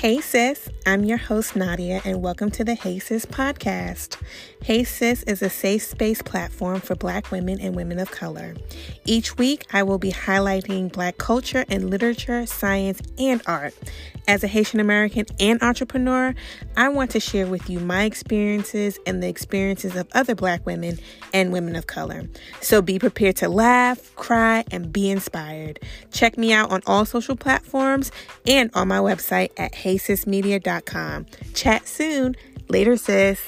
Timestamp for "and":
2.06-2.22, 7.60-7.76, 11.68-11.90, 13.18-13.42, 15.38-15.62, 19.06-19.22, 21.34-21.52, 24.70-24.90, 28.46-28.70